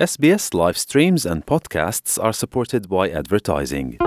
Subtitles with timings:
[0.00, 3.98] SBS live streams and podcasts are supported by advertising.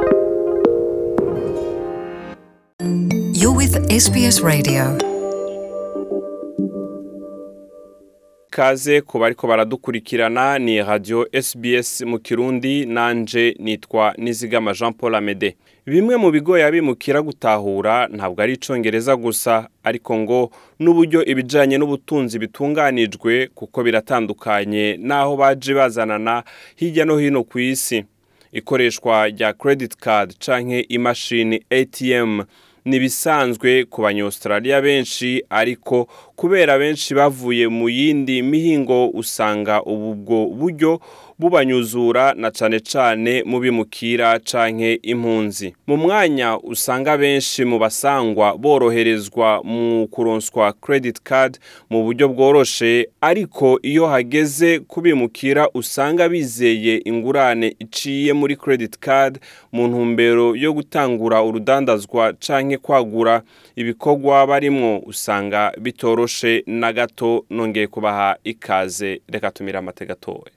[3.32, 5.13] You're with SBS Radio.
[8.56, 15.56] Kaze ku bariko baradukurikirana ni radio SBS mu Kirundi nanje nitwa Nizigama Jean Paul Amede.
[15.86, 23.48] Bimwe mu bigo yabimukira gutahura ntabwo ari icongereza gusa ariko ngo n'uburyo ibijanye n'ubutunzi bitunganijwe
[23.56, 26.44] kuko biratandukanye naho baje bazanana
[26.76, 28.06] hirya no hino ku isi.
[28.52, 32.42] Ikoreshwa rya credit card canke imashini ATM
[32.86, 41.00] ni bisanzwe ku banyaustralia benshi ariko kubera benshi bavuye mu yindi mihingo usanga ubwo buryo
[41.40, 45.76] bubanyuzura na cane cane mu bimukira canke impunzi.
[45.88, 51.58] Mu mwanya usanga benshi mu basangwa boroherezwa mu kuronswa credit card
[51.90, 59.40] mu buryo bworoshe ariko iyo hageze kubimukira usanga bizeye ingurane iciye muri credit card
[59.72, 63.42] mu ntumbero yo gutangura urudandazwa canke kwagura
[63.76, 65.72] ibikorwa barimwo usanga
[66.28, 69.22] bitoroshe na gato nongeye kubaha ikaze.
[69.28, 70.52] Reka tumira amate gatoya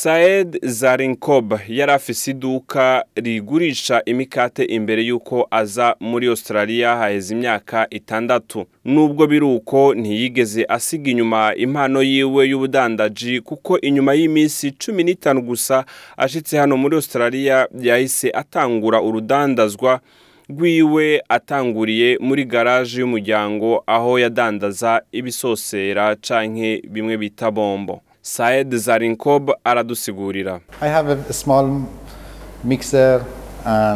[0.00, 8.66] Saed Zarinkob yari afise iduka rigurisha imikate imbere y'uko aza muri Australia haheze imyaka itandatu.
[8.84, 15.84] Nubwo biri uko ntiyigeze asiga inyuma impano yiwe y'ubudandaji kuko inyuma y'iminsi cumi n'itanu gusa
[16.16, 20.00] ashitse hano muri Australia yahise atangura urudandazwa
[20.50, 28.00] rwiwe atanguriye muri garaje y'umuryango aho yadandaza ibisosera canke bimwe bita bombo.
[28.26, 30.60] Saed Zarinkob aradusigurira.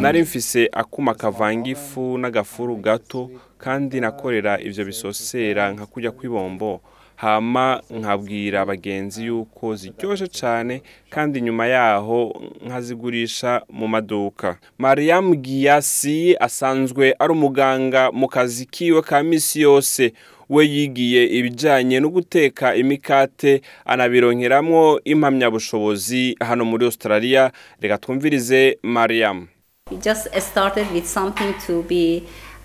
[0.01, 6.81] Nari mfise akuma kavanga ifu n'agafuru gato kandi nakorera ivyo bisosera nka kurya kw'ibombo.
[7.21, 14.57] Hama nkabwira abagenzi yuko ziryoshe cane kandi nyuma yaho nkazigurisha mu maduka.
[14.77, 20.13] Mariam giyasi asanzwe ari umuganga mu kazi kiwe ka misi yose.
[20.49, 27.51] We yigiye ibijanye no guteka imikate anabironkeramwo impamyabushobozi hano muri australia.
[27.81, 29.47] Reka twumvirize mariam.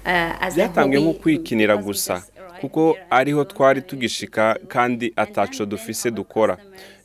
[0.06, 2.22] Uh, byatangiye nko kwikinira gusa.
[2.60, 6.56] Kuko ariho twari tugishika kandi ataco dufise dukora.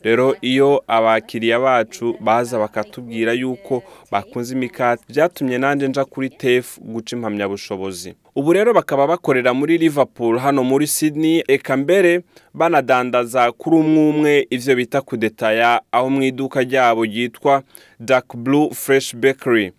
[0.02, 7.16] Rero iyo abakiriya bacu baza bakatubwira yuko bakunze imikate byatumye nanjye nja kuri tef guca
[7.16, 8.14] impamyabushobozi.
[8.36, 12.22] Ubu rero bakaba bakorera muri liverpool hano muri sydney eka mbere
[12.54, 17.64] banadandaza kuri umwe umwe ivyo bita kudetaya aho mu iduka ryabo ryitwa
[18.00, 19.72] dark blue fresh bakery.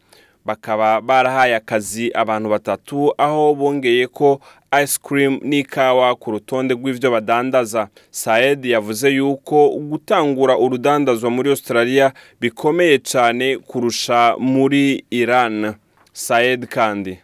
[0.44, 4.40] Bakaba barahaye akazi abantu batatu aho bongeye ko
[4.82, 7.88] ice cream n'ikawa ku rutonde rw'ivyo badandaza.
[8.10, 15.74] Saed yavuze yuko gutangura urudandazwa muri australia bikomeye cane kurusha muri iran.
[16.12, 17.18] Saed kandi.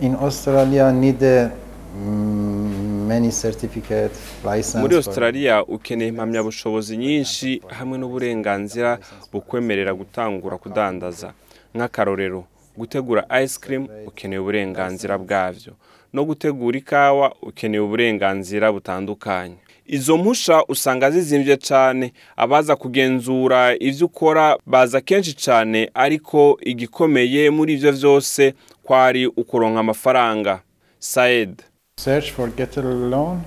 [0.00, 1.50] In Australia need a,
[1.96, 4.14] mm, many certificate
[4.44, 8.98] license muri australia ukeneye impamyabushobozi nyinshi hamwe n'uburenganzira
[9.32, 11.32] bukwemerera gutangura kudandaza.
[11.74, 12.44] Nk'akarorero.
[12.78, 15.72] Gutegura ice cream ukeneye uburenganzira bwavyo.
[16.12, 19.56] No gutegura ikawa ukeneye uburenganzira butandukanye.
[19.86, 22.12] Izo mpusha usanga zizimvye cane.
[22.36, 30.60] Abaza kugenzura ivyo ukora baza kenshi cane ariko igikomeye muri ivyo vyose kwari ukuronka amafaranga.
[30.98, 31.62] Saed.
[32.00, 33.40] Search for get a loan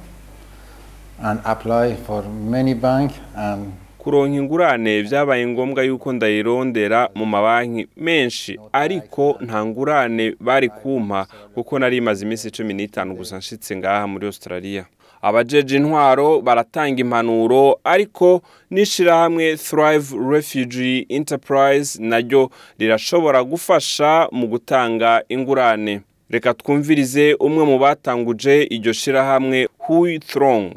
[1.24, 8.60] and apply for many bank and kuronka ingurane vyabaye ngombwa yuko ndayirondera mu mabanki menshi.
[8.74, 14.26] Ariko nta ngurane bari kumpa kuko nari maze iminsi cumi n'itanu gusa nshitse ngaha muri
[14.26, 14.86] australia.
[15.22, 18.42] Abajeje intwaro baratanga impanuro ariko
[18.72, 26.02] n'ishirahamwe thrive refugee enterprise naryo rirashobora gufasha mu gutanga ingurane.
[26.30, 30.76] Reka twumvirize umwe mu batanguje iryo shirahamwe hui economy.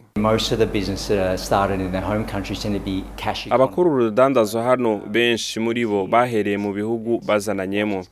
[3.51, 8.05] abakora urudandazwa hano benshi muri bo bahereye mu bihugu bazananyemo.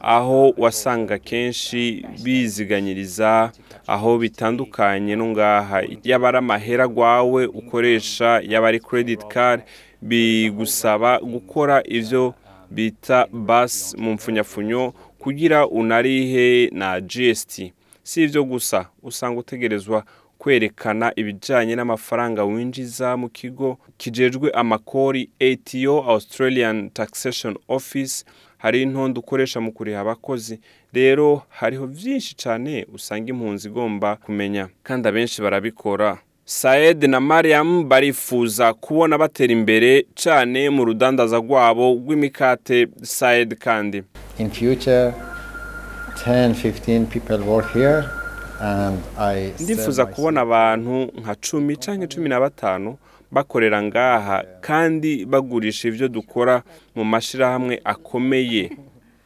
[0.00, 3.52] Aho wasanga kenshi biziganyiriza
[3.86, 5.16] aho bitandukanye.
[5.16, 9.62] No ngaha yaba ari amahera gwawe ukoresha yaba ari credit card
[10.02, 12.34] bigusaba gukora ivyo
[12.70, 17.72] bita bas mu mfunyafunyo kugira unarihe na GST
[18.02, 20.04] si ivyo gusa usanga utegerezwa
[20.38, 28.24] kwerekana ibijyanye n'amafaranga winjiza mu kigo kijejwe amakori ATO Australian Taxation Office.
[28.58, 30.60] Hari intonde ukoresha mu kuriha abakozi.
[30.92, 36.18] Rero hariho byinshi cyane usanga impunzi igomba kumenya kandi abenshi barabikora.
[36.44, 44.02] Saed na Mariam barifuza kubona batera imbere cyane mu rudandaza rwabo rw'imikate Saed kandi.
[44.38, 45.12] In future,
[46.24, 48.04] 10, 15 people work here,
[49.60, 52.96] ndifuza kubona abantu nka cumi cyangwa cumi na batanu
[53.30, 56.62] bakorera ngaha kandi bagurisha ibyo dukora
[56.94, 58.70] mu mashyirahamwe akomeye.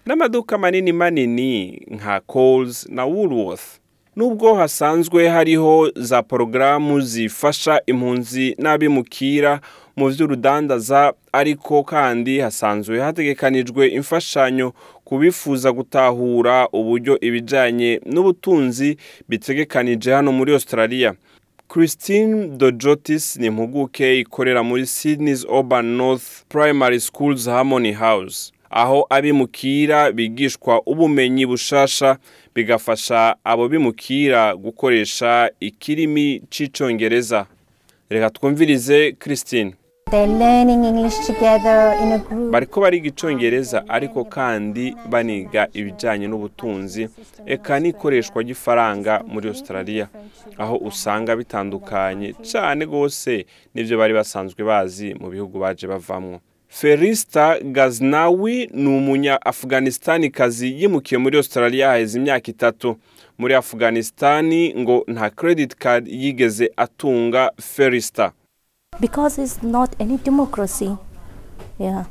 [0.06, 3.78] N'amaduka manini manini nka Coles na Woolworth
[4.16, 9.60] nubwo hasanzwe hariho za porogaramu zifasha impunzi n'abimukira
[9.96, 14.72] mu by'urudandaza ariko kandi hasanzwe hategekanijwe imfashanyo
[15.10, 18.96] ku bifuza gutahura uburyo ibijyanye n'ubutunzi
[19.28, 21.14] bitegekanije hano muri Australia.
[21.68, 28.52] Christine Dojotis ni impuguke ikorera muri Sydney's Urban North Primary Schools Harmony House.
[28.70, 32.16] Aho abimukira bigishwa ubumenyi bushasha
[32.54, 37.46] bigafasha abo bimukira gukoresha ikirimi cy'icyongereza
[38.10, 39.72] reka twumvirize Christine.
[42.50, 47.08] Bariko bariga icyongereza ariko kandi baniga ibijyanye n'ubutunzi
[47.46, 50.08] eka n'ikoreshwa ry'ifaranga muri Australia.
[50.58, 56.40] Aho usanga bitandukanye cyane rwose n'ibyo bari basanzwe bazi mu bihugu baje bavamwo.
[56.68, 62.96] Ferista Gaznawi ni umunya Afghanistanikazi yimukiye muri Australia haheze imyaka itatu.
[63.38, 68.32] Muri Afghanistani ngo nta credit card yigeze atunga Ferista.
[68.98, 70.96] Because it's not any democracy.
[71.78, 72.04] Yeah.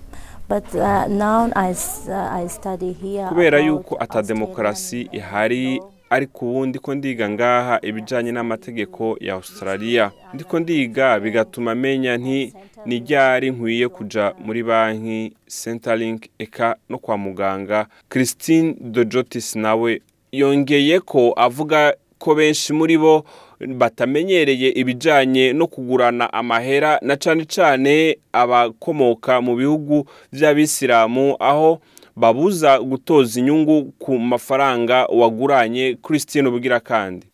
[0.48, 1.72] But uh, now I,
[2.08, 3.28] uh, I study here.
[3.30, 10.12] kubera yuko ata Australian demokarasi ihari ariko ubu ndiko ndiga ngaha ibijyanye n'amategeko ya Australia
[10.34, 12.54] ndiko ndiga bigatuma menya nti
[12.86, 15.34] ni ryari nkwiye kuja muri banki
[15.64, 20.02] Centrelink eka no kwa muganga Christine Dojotis nawe
[20.32, 23.24] yongeye ko avuga ko benshi muri bo
[23.68, 31.80] batamenyereye ibijyanye no kugurana amahera na cyane cyane abakomoka mu bihugu by'abisilamu aho
[32.16, 37.26] babuza gutoza inyungu ku mafaranga waguranye Christine ubugira kandi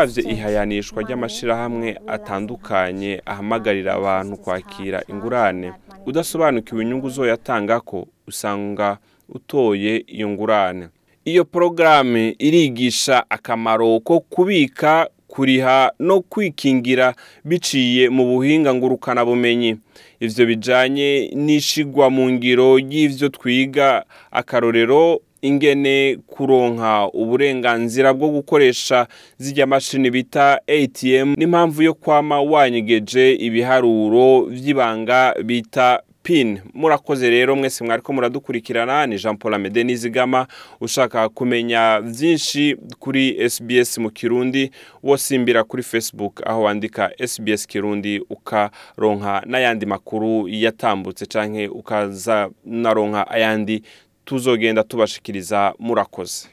[0.00, 5.72] instant ihayanishwa ry'amashyirahamwe atandukanye ahamagarira abantu kwakira ingurane.
[6.06, 8.98] Udasobanukiwe inyungu uzoyatanga ko usanga
[9.34, 10.88] utoye iyo ngurane.
[11.24, 17.14] Iyo porogaramu irigisha akamaro ko kubika kuriha no kwikingira
[17.44, 19.76] biciye mu buhinga ngurukanabumenyi.
[20.20, 29.06] Ivyo bijanye n'ishigwa mu ngiro y'ivyo twiga akarorero ingene kuronka uburenganzira bwo gukoresha
[29.38, 37.84] zirya mashini bita ATM n'impamvu yo kwama wanyegeje ibiharuro vy'ibanga bita pin murakoze rero mwese
[37.84, 40.46] mwariko muradukurikirana ni Jean Paul Amede Nizigama
[40.80, 44.70] ushaka kumenya vyinshi kuri SBS mu Kirundi
[45.02, 53.82] wosimbira kuri Facebook aho wandika SBS Kirundi ukaronka n'ayandi makuru yatambutse canke ukaza naronka ayandi
[54.24, 56.48] tuzogenda tubashikiriza murakoze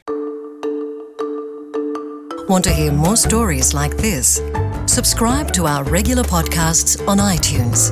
[2.49, 4.41] Want to hear more stories like this?
[4.87, 7.91] Subscribe to our regular podcasts on iTunes.